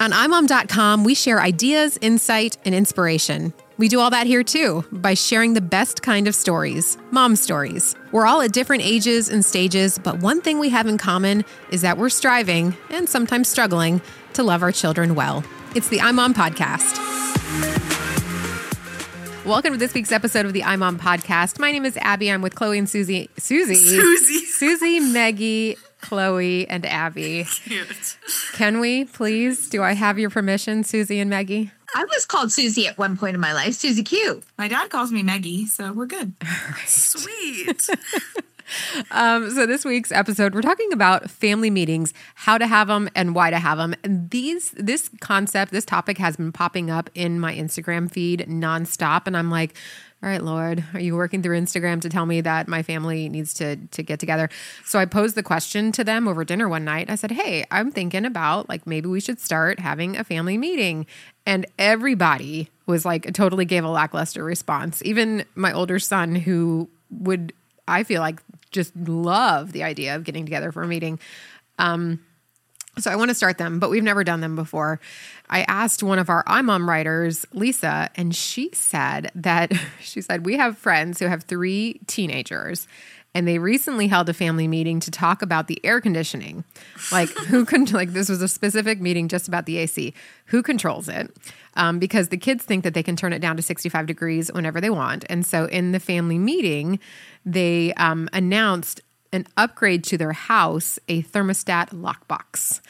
[0.00, 3.52] On imom.com, we share ideas, insight, and inspiration.
[3.76, 7.94] We do all that here too by sharing the best kind of stories, mom stories.
[8.10, 11.82] We're all at different ages and stages, but one thing we have in common is
[11.82, 14.00] that we're striving and sometimes struggling
[14.32, 15.44] to love our children well.
[15.74, 16.96] It's the iMom podcast.
[19.44, 21.58] Welcome to this week's episode of the iMom podcast.
[21.58, 22.32] My name is Abby.
[22.32, 23.28] I'm with Chloe and Susie.
[23.36, 23.74] Susie.
[23.74, 24.46] Susie.
[24.46, 27.44] Susie, Maggie, Chloe, and Abby.
[27.64, 28.16] Cute.
[28.54, 29.68] Can we please?
[29.68, 31.70] Do I have your permission, Susie and Maggie?
[31.94, 33.74] I was called Susie at one point in my life.
[33.74, 34.42] Susie Q.
[34.56, 36.34] My dad calls me Maggie, so we're good.
[36.86, 37.88] Sweet.
[39.10, 43.34] Um, so this week's episode, we're talking about family meetings, how to have them, and
[43.34, 43.94] why to have them.
[44.04, 49.26] And these, this concept, this topic has been popping up in my Instagram feed nonstop,
[49.26, 49.74] and I'm like.
[50.22, 53.54] All right, Lord, are you working through Instagram to tell me that my family needs
[53.54, 54.50] to to get together?
[54.84, 57.08] So I posed the question to them over dinner one night.
[57.08, 61.06] I said, "Hey, I'm thinking about like maybe we should start having a family meeting."
[61.46, 65.00] And everybody was like totally gave a lackluster response.
[65.06, 67.54] Even my older son who would
[67.88, 71.18] I feel like just love the idea of getting together for a meeting.
[71.78, 72.20] Um,
[72.98, 75.00] so I want to start them, but we've never done them before.
[75.48, 80.56] I asked one of our iMom writers, Lisa, and she said that she said we
[80.56, 82.86] have friends who have three teenagers
[83.34, 86.64] and they recently held a family meeting to talk about the air conditioning.
[87.12, 90.14] Like who can like this was a specific meeting just about the AC.
[90.46, 91.30] Who controls it?
[91.74, 94.80] Um, because the kids think that they can turn it down to 65 degrees whenever
[94.80, 95.24] they want.
[95.28, 96.98] And so in the family meeting,
[97.44, 99.00] they um, announced
[99.32, 102.80] an upgrade to their house, a thermostat lockbox,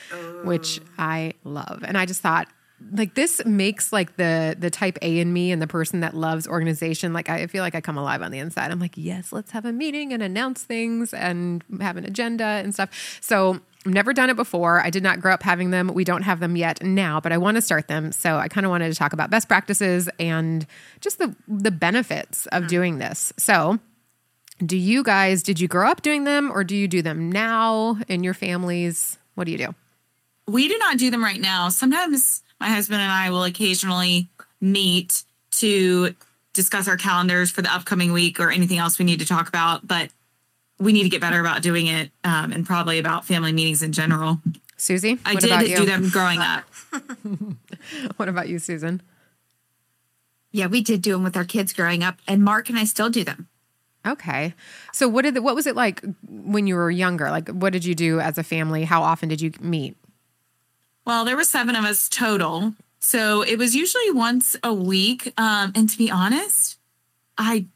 [0.45, 1.85] which I love.
[1.87, 2.49] And I just thought,
[2.93, 6.47] like this makes like the the type A in me and the person that loves
[6.47, 7.13] organization.
[7.13, 8.71] Like I feel like I come alive on the inside.
[8.71, 12.75] I'm like, yes, let's have a meeting and announce things and have an agenda and
[12.75, 13.19] stuff.
[13.21, 14.81] So I've never done it before.
[14.81, 15.89] I did not grow up having them.
[15.89, 18.13] We don't have them yet now, but I want to start them.
[18.13, 20.67] So I kind of wanted to talk about best practices and
[21.01, 22.69] just the the benefits of mm.
[22.69, 23.33] doing this.
[23.39, 23.79] So
[24.65, 27.99] do you guys did you grow up doing them or do you do them now
[28.09, 29.19] in your families?
[29.35, 29.75] What do you do?
[30.51, 31.69] we do not do them right now.
[31.69, 34.29] Sometimes my husband and I will occasionally
[34.61, 36.15] meet to
[36.53, 39.87] discuss our calendars for the upcoming week or anything else we need to talk about,
[39.87, 40.11] but
[40.79, 43.93] we need to get better about doing it um, and probably about family meetings in
[43.93, 44.41] general.
[44.77, 45.19] Susie?
[45.25, 46.65] I did about do them growing up.
[48.17, 49.01] What about you, Susan?
[50.53, 53.09] Yeah, we did do them with our kids growing up, and Mark and I still
[53.09, 53.49] do them.
[54.07, 54.55] Okay.
[54.93, 57.31] So what did the, what was it like when you were younger?
[57.31, 58.85] Like what did you do as a family?
[58.85, 59.97] How often did you meet?
[61.11, 62.73] Well, there were seven of us total.
[63.01, 65.33] So it was usually once a week.
[65.37, 66.79] Um, and to be honest,
[67.37, 67.67] I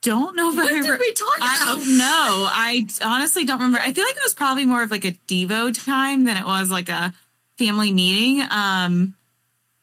[0.00, 0.98] don't know if I What did remember.
[1.00, 2.48] we talk I don't know.
[2.52, 3.80] I honestly don't remember.
[3.80, 6.70] I feel like it was probably more of like a Devo time than it was
[6.70, 7.12] like a
[7.58, 8.46] family meeting.
[8.48, 9.16] Um,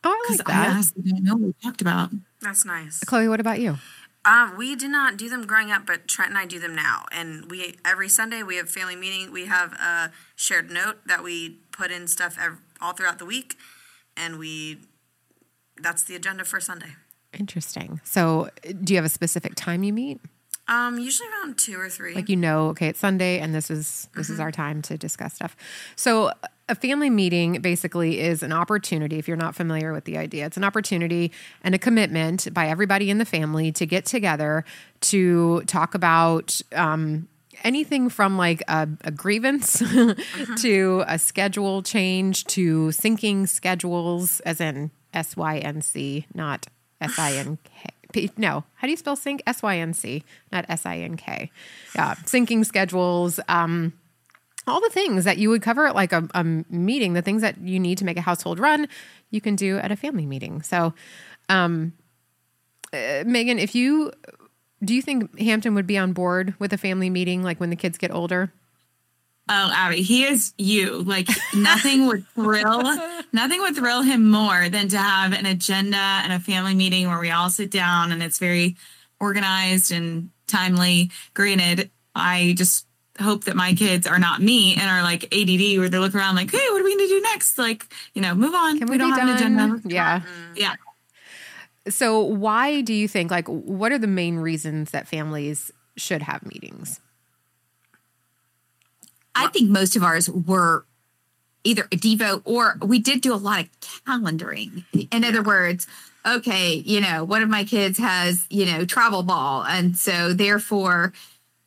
[0.06, 2.12] Oh, I because like I honestly don't know what we talked about.
[2.40, 3.04] That's nice.
[3.04, 3.76] Chloe, what about you?
[4.24, 7.06] Um, we did not do them growing up, but Trent and I do them now.
[7.12, 9.32] And we every Sunday we have family meeting.
[9.34, 13.56] We have a shared note that we put in stuff ev- all throughout the week,
[14.16, 14.78] and we
[15.82, 16.96] that's the agenda for Sunday.
[17.38, 18.02] Interesting.
[18.04, 18.50] So
[18.84, 20.20] do you have a specific time you meet?
[20.68, 22.14] Um, usually around two or three.
[22.14, 25.34] Like you know, okay, it's Sunday and this is this is our time to discuss
[25.34, 25.56] stuff.
[25.96, 26.32] So
[26.70, 30.46] a family meeting basically is an opportunity if you're not familiar with the idea.
[30.46, 31.32] It's an opportunity
[31.64, 34.64] and a commitment by everybody in the family to get together
[35.02, 37.28] to talk about um
[37.64, 39.80] anything from like a, a grievance
[40.62, 46.68] to a schedule change to syncing schedules as in S-Y-N-C, not
[47.02, 47.58] S I N
[48.14, 48.30] K.
[48.38, 49.42] No, how do you spell sync?
[49.48, 51.50] S Y N C, not S I N K.
[51.96, 53.94] Yeah, syncing schedules, um,
[54.68, 57.60] all the things that you would cover at like a, a meeting, the things that
[57.60, 58.88] you need to make a household run,
[59.32, 60.62] you can do at a family meeting.
[60.62, 60.94] So,
[61.50, 61.94] um,
[62.94, 64.12] uh, Megan, if you
[64.84, 67.76] do you think Hampton would be on board with a family meeting, like when the
[67.76, 68.52] kids get older?
[69.50, 71.02] Oh, Abby, he is you.
[71.02, 72.84] Like nothing would thrill,
[73.34, 77.20] nothing would thrill him more than to have an agenda and a family meeting where
[77.20, 78.76] we all sit down and it's very
[79.20, 81.12] organized and timely.
[81.34, 82.86] Granted, I just
[83.20, 86.36] hope that my kids are not me and are like ADD where they look around
[86.36, 87.58] like, hey, what are we going to do next?
[87.58, 88.80] Like, you know, move on.
[88.80, 89.82] Can we, don't be have an agenda.
[89.86, 90.22] Yeah.
[90.56, 90.76] Yeah.
[91.90, 96.46] So, why do you think, like, what are the main reasons that families should have
[96.46, 97.00] meetings?
[99.34, 100.86] I think most of ours were
[101.64, 104.84] either a Devo or we did do a lot of calendaring.
[105.12, 105.88] In other words,
[106.26, 109.64] okay, you know, one of my kids has, you know, travel ball.
[109.64, 111.14] And so therefore,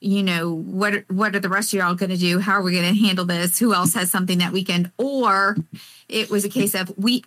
[0.01, 2.39] you know, what what are the rest of y'all gonna do?
[2.39, 3.59] How are we gonna handle this?
[3.59, 4.91] Who else has something that weekend?
[4.99, 5.57] Or
[6.09, 7.25] it was a case of we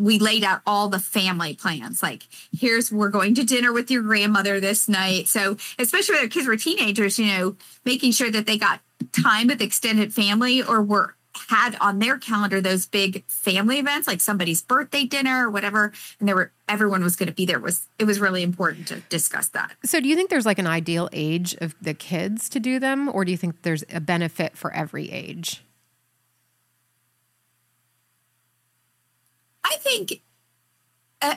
[0.00, 2.02] we laid out all the family plans.
[2.02, 5.28] Like, here's we're going to dinner with your grandmother this night.
[5.28, 8.80] So, especially when the kids were teenagers, you know, making sure that they got
[9.12, 11.14] time with extended family or were
[11.48, 16.28] had on their calendar those big family events like somebody's birthday dinner or whatever and
[16.28, 19.48] there were everyone was going to be there was it was really important to discuss
[19.48, 22.78] that So, do you think there's like an ideal age of the kids to do
[22.78, 25.62] them, or do you think there's a benefit for every age?
[29.84, 30.22] Think
[31.20, 31.36] uh,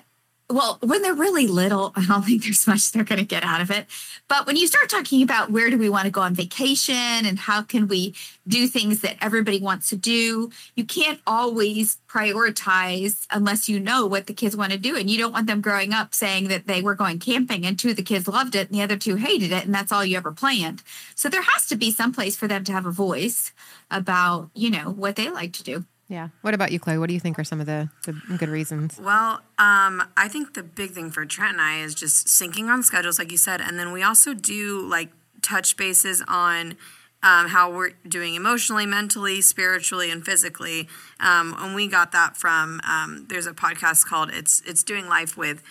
[0.50, 3.62] well when they're really little i don't think there's much they're going to get out
[3.62, 3.86] of it.
[4.30, 7.40] But when you start talking about where do we want to go on vacation and
[7.40, 8.14] how can we
[8.48, 14.28] do things that everybody wants to do you can't always prioritize unless you know what
[14.28, 14.96] the kids want to do.
[14.96, 17.90] And you don't want them growing up saying that they were going camping and two
[17.90, 20.18] of the kids loved it and the other two hated it and that's all you
[20.18, 20.84] ever planned.
[21.16, 23.52] So there has to be some place for them to have a voice
[23.92, 26.30] about you know what they like to do Yeah.
[26.42, 26.98] What about you, Chloe?
[26.98, 28.98] What do you think are some of the, the good reasons?
[28.98, 32.82] Well, um, I think the big thing for Trent and I is just syncing on
[32.82, 35.10] schedules, like you said, and then we also do like
[35.42, 36.78] touch bases on
[37.24, 40.88] um, how we're doing emotionally, mentally, spiritually, and physically.
[41.20, 45.36] Um, and we got that from um, there's a podcast called "It's It's Doing Life"
[45.36, 45.62] with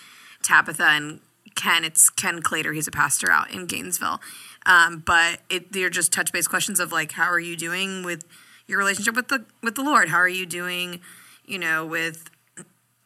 [0.42, 1.20] Tabitha and
[1.54, 1.84] Ken.
[1.84, 2.74] It's Ken Clater.
[2.74, 4.20] He's a pastor out in Gainesville.
[4.66, 8.24] Um, but it, they're just touch base questions of like, how are you doing with
[8.66, 10.08] your relationship with the with the Lord?
[10.08, 11.00] How are you doing,
[11.44, 12.30] you know, with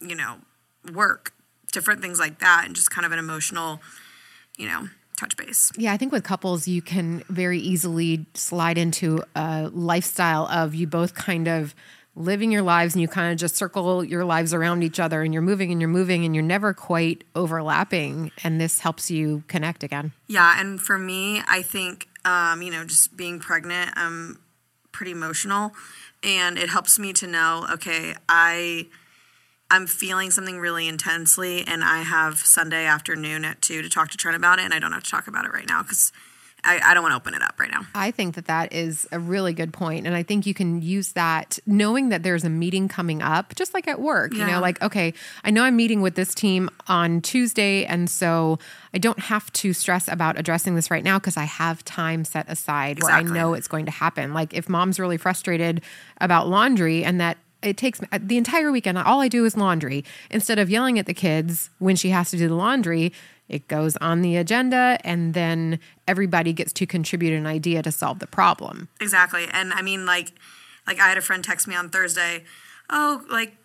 [0.01, 0.39] you know,
[0.93, 1.33] work,
[1.73, 3.81] different things like that, and just kind of an emotional,
[4.57, 5.71] you know, touch base.
[5.77, 10.87] Yeah, I think with couples, you can very easily slide into a lifestyle of you
[10.87, 11.75] both kind of
[12.17, 15.33] living your lives and you kind of just circle your lives around each other and
[15.33, 18.33] you're moving and you're moving and you're never quite overlapping.
[18.43, 20.13] And this helps you connect again.
[20.27, 24.39] Yeah, and for me, I think, um, you know, just being pregnant, I'm
[24.93, 25.73] pretty emotional,
[26.23, 28.87] and it helps me to know, okay, I.
[29.73, 34.17] I'm feeling something really intensely, and I have Sunday afternoon at two to talk to
[34.17, 36.11] Trent about it, and I don't have to talk about it right now because
[36.65, 37.83] I, I don't want to open it up right now.
[37.95, 41.13] I think that that is a really good point, and I think you can use
[41.13, 44.33] that knowing that there's a meeting coming up, just like at work.
[44.35, 45.15] You know, like okay,
[45.45, 48.59] I know I'm meeting with this team on Tuesday, and so
[48.95, 52.49] I don't have to stress about addressing this right now because I have time set
[52.49, 53.31] aside exactly.
[53.31, 54.35] where I know it's going to happen.
[54.35, 55.83] Like if mom's really frustrated
[56.21, 57.39] about laundry and that.
[57.63, 58.97] It takes the entire weekend.
[58.97, 60.03] All I do is laundry.
[60.31, 63.13] Instead of yelling at the kids when she has to do the laundry,
[63.51, 68.21] it goes on the agenda, and then everybody gets to contribute an idea to solve
[68.21, 68.89] the problem.
[69.01, 69.47] Exactly.
[69.53, 70.33] And I mean, like,
[70.87, 72.45] like I had a friend text me on Thursday,
[72.89, 73.57] oh, like,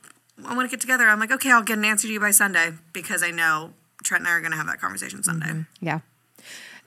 [0.43, 1.05] I want to get together.
[1.05, 3.73] I'm like, okay, I'll get an answer to you by Sunday because I know
[4.03, 5.65] Trent and I are going to have that conversation Sunday.
[5.79, 5.99] Yeah.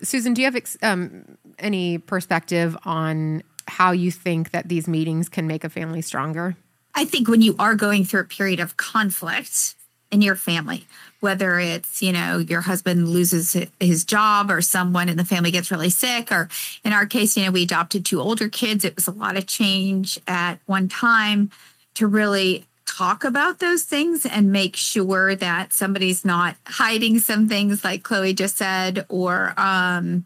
[0.02, 5.28] Susan, do you have ex- um, any perspective on how you think that these meetings
[5.28, 6.56] can make a family stronger?
[6.94, 9.76] I think when you are going through a period of conflict
[10.10, 10.86] in your family,
[11.20, 15.70] whether it's, you know, your husband loses his job or someone in the family gets
[15.70, 16.48] really sick, or
[16.84, 18.84] in our case, you know, we adopted two older kids.
[18.84, 21.50] It was a lot of change at one time
[21.94, 27.84] to really talk about those things and make sure that somebody's not hiding some things
[27.84, 30.24] like Chloe just said, or, um,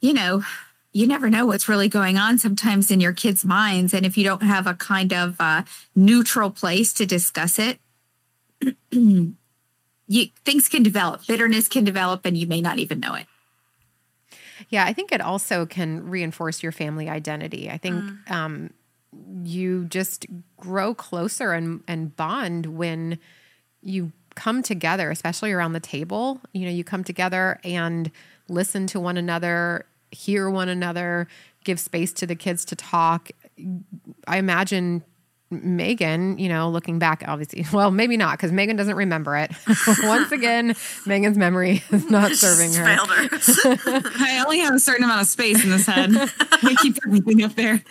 [0.00, 0.42] you know,
[0.92, 3.94] you never know what's really going on sometimes in your kids' minds.
[3.94, 5.62] And if you don't have a kind of uh,
[5.94, 7.78] neutral place to discuss it,
[8.90, 9.34] you,
[10.44, 11.26] things can develop.
[11.26, 13.26] Bitterness can develop, and you may not even know it.
[14.68, 17.70] Yeah, I think it also can reinforce your family identity.
[17.70, 18.70] I think um,
[19.44, 23.18] you just grow closer and, and bond when
[23.82, 26.40] you come together, especially around the table.
[26.52, 28.10] You know, you come together and
[28.48, 31.28] listen to one another, hear one another,
[31.64, 33.30] give space to the kids to talk.
[34.26, 35.02] I imagine
[35.50, 39.50] Megan, you know, looking back, obviously, well, maybe not because Megan doesn't remember it.
[40.02, 40.74] Once again,
[41.06, 42.84] Megan's memory is not serving her.
[42.84, 44.02] Her.
[44.18, 46.10] I only have a certain amount of space in this head.
[46.14, 47.82] I keep everything up there.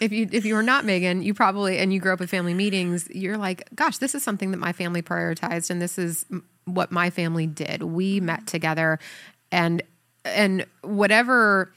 [0.00, 2.54] if you if you were not Megan, you probably and you grew up with family
[2.54, 6.26] meetings, you're like, gosh, this is something that my family prioritized, and this is
[6.66, 7.82] what my family did.
[7.82, 8.98] We met together,
[9.50, 9.82] and
[10.24, 11.72] and whatever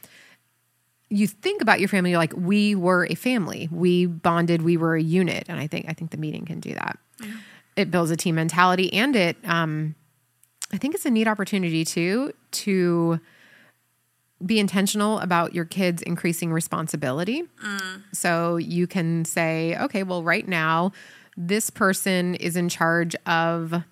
[1.10, 4.96] you think about your family, you're like, we were a family, we bonded, we were
[4.96, 6.98] a unit, and I think I think the meeting can do that.
[7.76, 9.96] It builds a team mentality, and it um,
[10.72, 13.20] I think it's a neat opportunity too to
[14.46, 17.44] be intentional about your kids increasing responsibility.
[18.14, 20.92] So you can say, okay, well, right now,
[21.36, 23.84] this person is in charge of,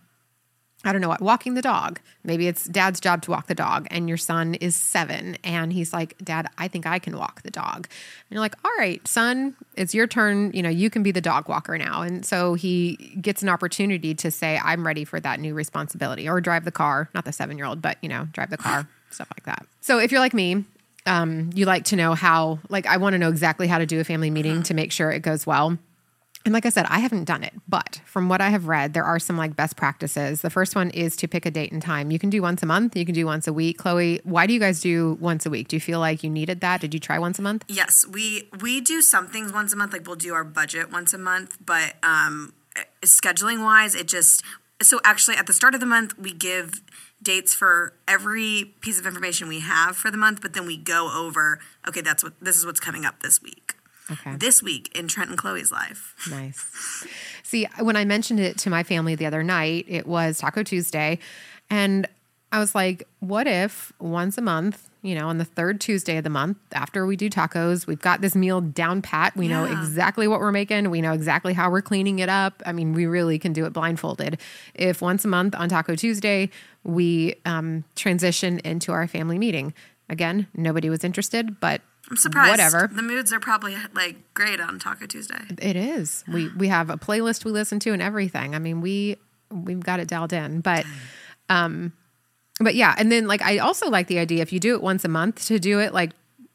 [0.88, 2.00] I don't know what, walking the dog.
[2.24, 5.94] Maybe it's dad's job to walk the dog, and your son is seven, and he's
[5.94, 7.76] like, Dad, I think I can walk the dog.
[7.76, 10.52] And you're like, All right, son, it's your turn.
[10.54, 12.02] You know, you can be the dog walker now.
[12.02, 16.40] And so he gets an opportunity to say, I'm ready for that new responsibility or
[16.42, 19.28] drive the car, not the seven year old, but, you know, drive the car, stuff
[19.36, 19.66] like that.
[19.82, 20.64] So if you're like me,
[21.06, 24.00] um, you like to know how, like, I want to know exactly how to do
[24.00, 25.78] a family meeting to make sure it goes well.
[26.48, 29.04] And like I said, I haven't done it, but from what I have read, there
[29.04, 30.40] are some like best practices.
[30.40, 32.10] The first one is to pick a date and time.
[32.10, 33.80] You can do once a month, you can do once a week.
[33.80, 35.68] Chloe, why do you guys do once a week?
[35.68, 36.80] Do you feel like you needed that?
[36.80, 37.66] Did you try once a month?
[37.68, 39.92] Yes, we we do some things once a month.
[39.92, 42.54] Like we'll do our budget once a month, but um,
[43.02, 44.42] scheduling wise, it just
[44.82, 46.82] so actually at the start of the month we give
[47.22, 51.12] dates for every piece of information we have for the month, but then we go
[51.14, 51.60] over.
[51.86, 53.67] Okay, that's what this is what's coming up this week.
[54.12, 54.36] Okay.
[54.38, 56.16] This week in Trent and Chloe's life.
[56.30, 57.06] Nice.
[57.44, 61.20] See, when I mentioned it to my family the other night, it was Taco Tuesday.
[61.70, 62.08] And
[62.52, 66.24] I was like, what if once a month, you know, on the third Tuesday of
[66.24, 69.36] the month, after we do tacos, we've got this meal down pat.
[69.36, 70.90] We know exactly what we're making.
[70.90, 72.64] We know exactly how we're cleaning it up.
[72.66, 74.40] I mean, we really can do it blindfolded.
[74.74, 76.50] If once a month on Taco Tuesday,
[76.84, 79.74] we um, transition into our family meeting.
[80.10, 82.52] Again, nobody was interested, but I'm surprised.
[82.52, 82.90] Whatever.
[82.94, 85.42] The moods are probably like great on Taco Tuesday.
[85.62, 86.24] It is.
[86.32, 88.56] We we have a playlist we listen to and everything.
[88.56, 89.18] I mean, we
[89.52, 90.62] we've got it dialed in.
[90.62, 90.86] But
[91.50, 91.94] um
[92.60, 95.04] but yeah, and then like I also like the idea if you do it once
[95.06, 96.12] a month to do it like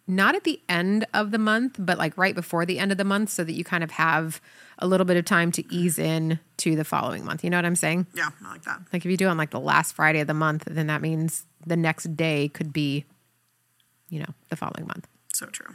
[0.09, 3.05] not at the end of the month, but like right before the end of the
[3.05, 4.41] month so that you kind of have
[4.79, 7.45] a little bit of time to ease in to the following month.
[7.45, 8.07] You know what I'm saying?
[8.15, 8.81] Yeah, I like that.
[8.93, 11.03] Like if you do it on like the last Friday of the month, then that
[11.03, 13.05] means the next day could be
[14.13, 15.09] you know, the following month.
[15.43, 15.75] So true.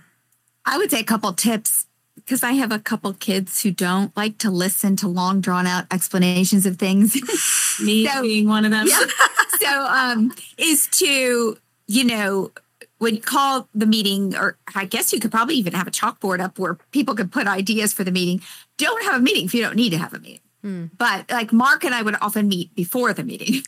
[0.66, 4.38] I would say a couple tips because I have a couple kids who don't like
[4.40, 7.16] to listen to long drawn out explanations of things.
[7.84, 8.88] Me So- being one of them.
[8.88, 9.00] Yeah.
[9.60, 11.58] so um is to
[11.88, 12.52] you know
[13.00, 16.40] when you call the meeting or i guess you could probably even have a chalkboard
[16.40, 18.40] up where people could put ideas for the meeting
[18.78, 21.84] don't have a meeting if you don't need to have a meeting but like mark
[21.86, 23.64] and i would often meet before the meeting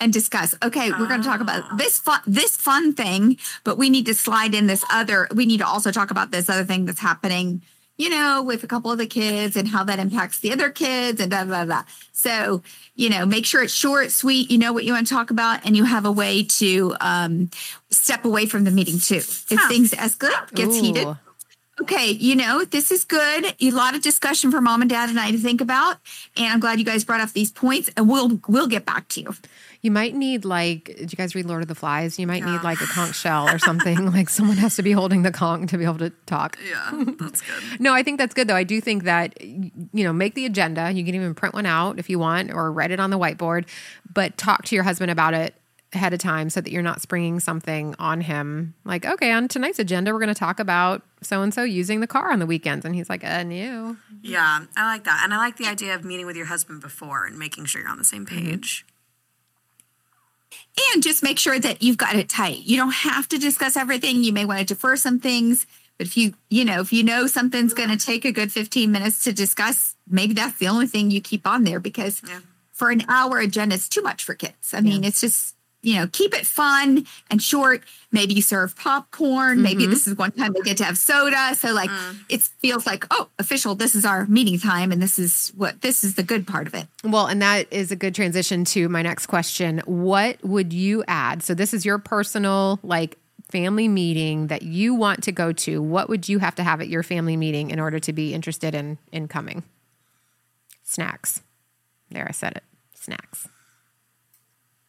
[0.00, 3.90] and discuss okay we're going to talk about this fun this fun thing but we
[3.90, 6.84] need to slide in this other we need to also talk about this other thing
[6.84, 7.60] that's happening
[7.96, 11.20] you know with a couple of the kids and how that impacts the other kids
[11.20, 12.62] and blah blah blah so
[12.94, 15.64] you know make sure it's short sweet you know what you want to talk about
[15.66, 17.50] and you have a way to um,
[17.90, 19.68] step away from the meeting too if Huh.
[19.68, 21.08] things escalate gets heated
[21.80, 23.54] okay, you know, this is good.
[23.60, 25.98] A lot of discussion for mom and dad and I to think about.
[26.36, 29.20] And I'm glad you guys brought up these points and we'll we'll get back to
[29.20, 29.34] you.
[29.80, 32.18] You might need like, did you guys read Lord of the Flies?
[32.18, 34.10] You might need like a conch shell or something.
[34.12, 36.58] like someone has to be holding the conch to be able to talk.
[36.68, 37.62] Yeah, that's good.
[37.80, 38.56] No, I think that's good though.
[38.56, 40.90] I do think that you know, make the agenda.
[40.90, 43.66] You can even print one out if you want, or write it on the whiteboard.
[44.12, 45.54] But talk to your husband about it
[45.94, 48.74] ahead of time so that you're not springing something on him.
[48.84, 52.06] Like, okay, on tonight's agenda, we're going to talk about so and so using the
[52.06, 53.96] car on the weekends, and he's like, uh, no.
[54.22, 55.22] Yeah, I like that.
[55.24, 57.90] And I like the idea of meeting with your husband before and making sure you're
[57.90, 58.50] on the same Mm-hmm.
[58.50, 58.84] page.
[60.92, 62.58] And just make sure that you've got it tight.
[62.64, 64.22] You don't have to discuss everything.
[64.22, 65.66] You may want to defer some things.
[65.98, 68.90] But if you, you know, if you know something's going to take a good 15
[68.92, 72.40] minutes to discuss, maybe that's the only thing you keep on there because Yeah.
[72.72, 74.72] for an hour agenda is too much for kids.
[74.72, 75.56] I mean, it's just,
[75.88, 77.82] you know, keep it fun and short.
[78.12, 79.62] Maybe you serve popcorn.
[79.62, 79.90] Maybe mm-hmm.
[79.90, 81.54] this is one time they get to have soda.
[81.54, 82.18] So like mm.
[82.28, 86.04] it feels like, oh, official, this is our meeting time and this is what this
[86.04, 86.88] is the good part of it.
[87.02, 89.80] Well, and that is a good transition to my next question.
[89.86, 91.42] What would you add?
[91.42, 93.16] So, this is your personal, like,
[93.50, 95.80] family meeting that you want to go to.
[95.80, 98.74] What would you have to have at your family meeting in order to be interested
[98.74, 99.62] in in coming?
[100.82, 101.40] Snacks.
[102.10, 102.64] There, I said it.
[102.94, 103.48] Snacks.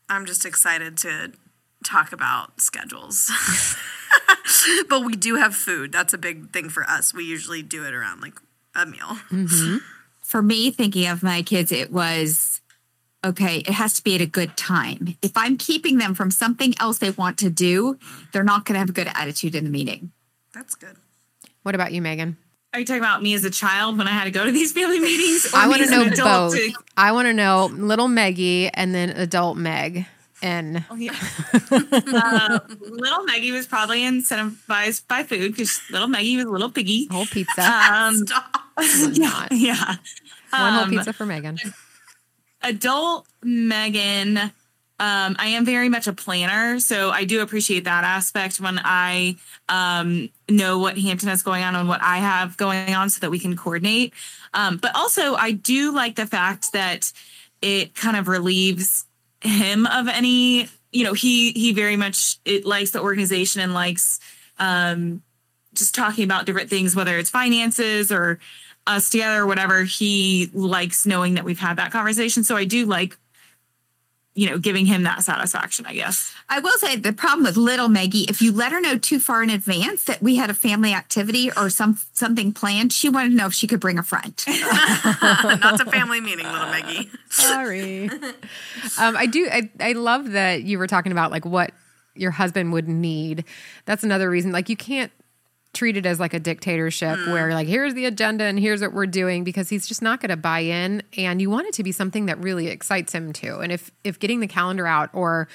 [0.10, 1.32] I'm just excited to
[1.86, 3.32] talk about schedules.
[4.90, 5.92] but we do have food.
[5.92, 7.14] That's a big thing for us.
[7.14, 8.40] We usually do it around like
[8.76, 9.18] a meal.
[9.32, 9.78] Mm-hmm.
[10.22, 12.62] for me, thinking of my kids, it was
[13.26, 15.18] okay, it has to be at a good time.
[15.22, 17.98] If I'm keeping them from something else they want to do,
[18.32, 20.12] they're not going to have a good attitude in the meeting.
[20.54, 20.96] That's good.
[21.64, 22.38] What about you, Megan?
[22.74, 24.72] Are you talking about me as a child when I had to go to these
[24.74, 25.52] family meetings?
[25.54, 26.54] I want to know both.
[26.56, 30.06] to- I want to know little Meggie and then adult Meg.
[30.42, 31.14] And Oh, yeah.
[31.72, 37.08] uh, little Maggie was probably incentivized by food because little Maggie was a little piggy.
[37.12, 37.62] whole pizza.
[37.62, 38.46] Um, Stop.
[39.12, 39.96] yeah, yeah.
[40.52, 41.58] One whole um, pizza for Megan.
[42.62, 44.52] adult Megan,
[45.00, 49.38] um, I am very much a planner, so I do appreciate that aspect when I
[49.70, 53.32] um, know what Hampton has going on and what I have going on, so that
[53.32, 54.14] we can coordinate.
[54.54, 57.14] Um, but also, I do like the fact that
[57.62, 59.06] it kind of relieves
[59.42, 64.20] him of any you know he he very much it likes the organization and likes
[64.58, 65.22] um
[65.74, 68.40] just talking about different things whether it's finances or
[68.88, 72.86] us together or whatever he likes knowing that we've had that conversation so i do
[72.86, 73.18] like
[74.36, 77.90] you know giving him that satisfaction i guess I will say the problem with little
[77.90, 80.94] Maggie, if you let her know too far in advance that we had a family
[80.94, 84.34] activity or some something planned, she wanted to know if she could bring a friend.
[84.48, 87.12] Not to family meeting, little Maggie.
[87.30, 88.10] Sorry.
[89.00, 89.48] um, I do.
[89.52, 91.72] I, I love that you were talking about like what
[92.16, 93.46] your husband would need.
[93.86, 94.52] That's another reason.
[94.52, 95.12] Like you can't
[95.74, 99.06] treat it as like a dictatorship where like here's the agenda and here's what we're
[99.06, 101.04] doing because he's just not going to buy in.
[101.18, 103.60] And you want it to be something that really excites him too.
[103.60, 105.48] And if if getting the calendar out or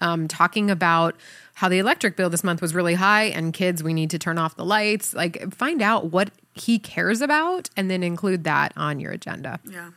[0.00, 1.16] um, talking about
[1.54, 4.38] how the electric bill this month was really high and kids we need to turn
[4.38, 9.00] off the lights like find out what he cares about and then include that on
[9.00, 9.60] your agenda.
[9.68, 9.90] Yeah.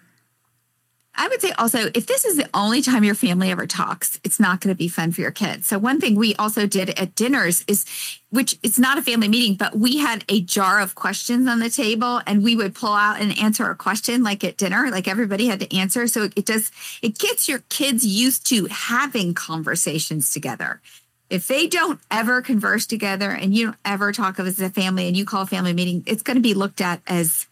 [1.14, 4.40] I would say also, if this is the only time your family ever talks, it's
[4.40, 5.68] not going to be fun for your kids.
[5.68, 7.86] So one thing we also did at dinners is,
[8.30, 11.70] which it's not a family meeting, but we had a jar of questions on the
[11.70, 15.48] table and we would pull out and answer a question like at dinner, like everybody
[15.48, 16.08] had to answer.
[16.08, 20.82] So it does, it gets your kids used to having conversations together.
[21.30, 25.08] If they don't ever converse together and you don't ever talk of as a family
[25.08, 27.48] and you call a family meeting, it's going to be looked at as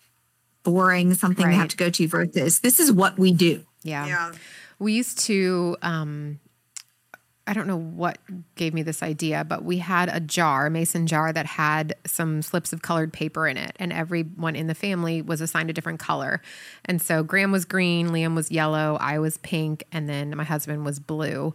[0.63, 1.57] boring, something you Right.
[1.57, 3.65] have to go to versus this is what we do.
[3.83, 4.31] yeah Yeah.
[4.79, 6.39] We used to, um,
[7.45, 8.19] I don't know what
[8.55, 12.41] gave me this idea, but we had a jar, a mason jar that had some
[12.43, 15.99] slips of colored paper in it, and everyone in the family was assigned a different
[15.99, 16.41] color.
[16.85, 20.85] And so Graham was green, Liam was yellow, I was pink, and then my husband
[20.85, 21.53] was blue.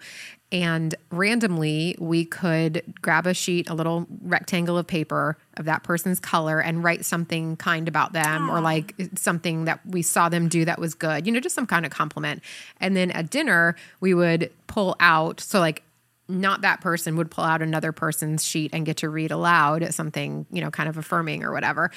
[0.53, 6.21] And randomly, we could grab a sheet, a little rectangle of paper of that person's
[6.21, 10.65] color, and write something kind about them or like something that we saw them do
[10.65, 12.41] that was good, you know, just some kind of compliment.
[12.81, 15.83] And then at dinner, we would pull out, so like,
[16.29, 20.47] not that person would pull out another person's sheet and get to read aloud something,
[20.51, 21.91] you know, kind of affirming or whatever.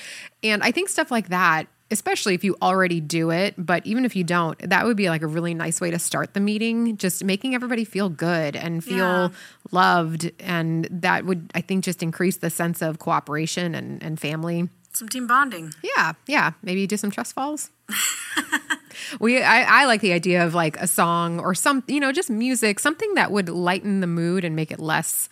[0.43, 4.15] And I think stuff like that, especially if you already do it, but even if
[4.15, 7.23] you don't, that would be like a really nice way to start the meeting, just
[7.23, 9.29] making everybody feel good and feel Yeah.
[9.71, 10.31] loved.
[10.39, 14.69] And that would, I think, just increase the sense of cooperation and, and family.
[14.91, 15.73] Some team bonding.
[15.83, 16.51] Yeah, yeah.
[16.63, 17.69] Maybe do some trust falls.
[19.19, 22.29] we, I, I like the idea of like a song or some, you know, just
[22.29, 25.29] music, something that would lighten the mood and make it less,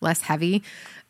[0.00, 0.62] less heavy.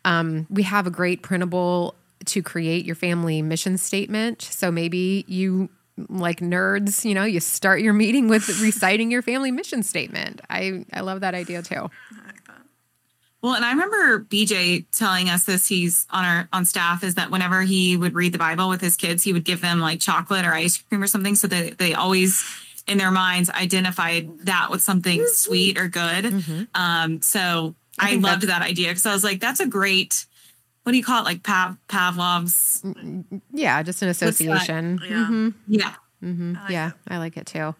[0.05, 4.43] Um, we have a great printable to create your family mission statement.
[4.43, 5.69] So maybe you
[6.09, 10.41] like nerds, you know, you start your meeting with reciting your family mission statement.
[10.51, 11.91] I, I love that idea too.
[13.43, 15.69] Well, and I remember BJ telling us this.
[15.69, 17.05] He's on our on staff.
[17.05, 19.79] Is that whenever he would read the Bible with his kids, he would give them
[19.79, 22.45] like chocolate or ice cream or something, so that they always
[22.89, 26.45] in their minds identified that with something sweet or good.
[26.75, 30.27] Um, so I, think loved that idea because I was like, that's a great.
[30.87, 31.25] What do you call it?
[31.25, 32.81] Like Pav, Pavlov's.
[33.53, 35.01] Yeah, just an association.
[35.05, 35.51] Yeah.
[35.67, 36.67] Yeah.
[36.71, 37.75] yeah, I like it too.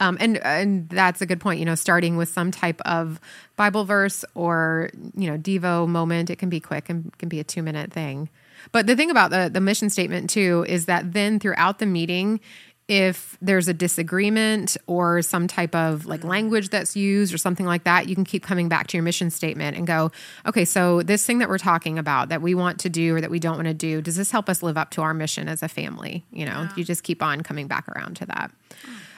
[0.00, 1.60] Um, and and that's a good point.
[1.60, 3.18] You know, starting with some type of
[3.56, 6.28] Bible verse or you know Devo moment.
[6.28, 8.28] It can be quick and can be a two minute thing.
[8.70, 12.38] But the thing about the the mission statement too is that then throughout the meeting,
[12.92, 17.84] if there's a disagreement or some type of like language that's used or something like
[17.84, 20.12] that, you can keep coming back to your mission statement and go,
[20.46, 23.30] okay, so this thing that we're talking about that we want to do or that
[23.30, 25.62] we don't want to do, does this help us live up to our mission as
[25.62, 26.26] a family?
[26.30, 28.52] You know, you just keep on coming back around to that.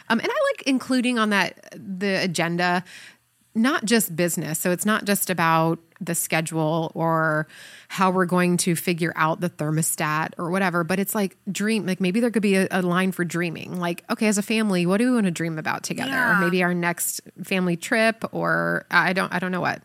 [0.09, 2.85] Um, and I like including on that the agenda
[3.57, 4.61] not just business.
[4.61, 7.47] So it's not just about the schedule or
[7.89, 12.01] how we're going to figure out the thermostat or whatever, but it's like dream, like
[12.01, 13.79] maybe there could be a, a line for dreaming.
[13.79, 16.11] Like, okay, as a family, what do we want to dream about together?
[16.11, 16.41] Yeah.
[16.41, 19.83] Maybe our next family trip or I don't, I don't know what.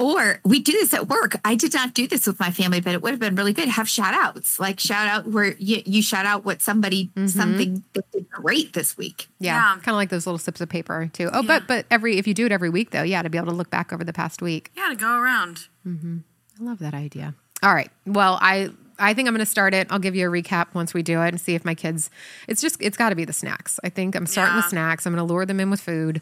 [0.00, 0.28] I like it.
[0.28, 1.36] Or we do this at work.
[1.44, 3.68] I did not do this with my family, but it would have been really good.
[3.68, 8.10] Have shout outs, like shout out where you, you shout out what somebody, something that
[8.12, 9.28] did great this week.
[9.38, 9.54] Yeah.
[9.54, 9.74] Yeah.
[9.74, 11.30] Kind of like those little slips of paper too.
[11.32, 13.48] Oh, but, but every, if you do it every week though, yeah, to be able
[13.48, 14.72] to look back over the past week.
[14.76, 15.66] Yeah, to go around.
[15.86, 16.18] Mm-hmm.
[16.60, 17.34] I love that idea.
[17.62, 17.90] All right.
[18.06, 19.86] Well, I I think I'm going to start it.
[19.90, 22.10] I'll give you a recap once we do it and see if my kids.
[22.48, 23.80] It's just it's got to be the snacks.
[23.82, 25.06] I think I'm starting with snacks.
[25.06, 26.20] I'm going to lure them in with food.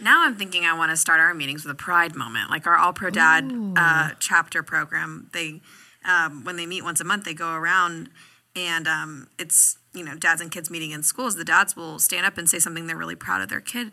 [0.00, 2.76] Now I'm thinking I want to start our meetings with a pride moment, like our
[2.76, 5.28] All Pro Dad uh, chapter program.
[5.32, 5.60] They,
[6.04, 8.10] um, when they meet once a month, they go around,
[8.54, 11.36] and um, it's you know dads and kids meeting in schools.
[11.36, 13.90] The dads will stand up and say something they're really proud of their kid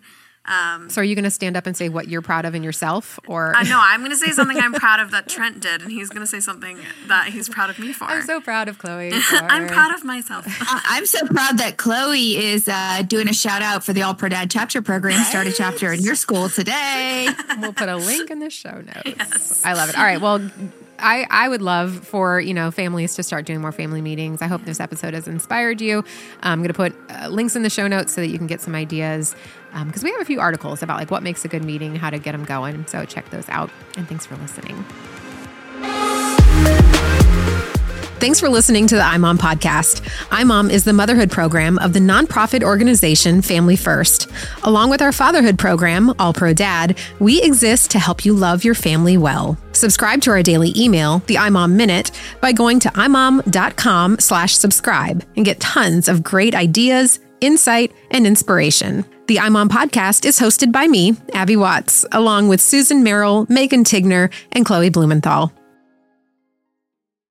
[0.89, 3.19] So are you going to stand up and say what you're proud of in yourself
[3.27, 5.91] or I know I'm going to say something I'm proud of that Trent did, and
[5.91, 6.77] he's going to say something
[7.07, 8.05] that he's proud of me for.
[8.05, 9.11] I'm so proud of Chloe.
[9.31, 10.45] I'm proud of myself.
[10.47, 14.13] I- I'm so proud that Chloe is uh, doing a shout out for the All
[14.13, 15.23] Pro Dad chapter program.
[15.25, 17.27] Start a chapter in your school today.
[17.59, 19.63] We'll put a link in the show notes.
[19.65, 19.97] I love it.
[19.97, 20.21] All right.
[20.21, 20.49] Well,
[20.99, 24.41] I, I would love for you know families to start doing more family meetings.
[24.41, 26.03] I hope this episode has inspired you.
[26.41, 28.61] I'm going to put uh, links in the show notes so that you can get
[28.61, 29.35] some ideas
[29.85, 32.17] because we have a few articles about like what makes a good meeting, how to
[32.17, 32.87] get them going.
[32.87, 33.69] So check those out.
[33.97, 34.85] And thanks for listening.
[38.25, 40.01] Thanks for listening to the iMom podcast.
[40.29, 44.31] iMom is the motherhood program of the nonprofit organization Family First.
[44.63, 48.73] Along with our fatherhood program, All Pro Dad, we exist to help you love your
[48.73, 49.59] family well.
[49.73, 52.09] Subscribe to our daily email, the iMom Minute,
[52.41, 59.05] by going to imom.com slash subscribe and get tons of great ideas, insight, and inspiration.
[59.27, 64.33] The iMom podcast is hosted by me, Abby Watts, along with Susan Merrill, Megan Tigner,
[64.51, 65.53] and Chloe Blumenthal.